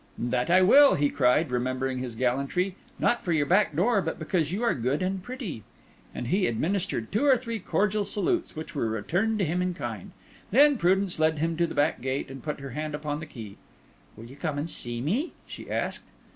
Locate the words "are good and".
4.63-5.21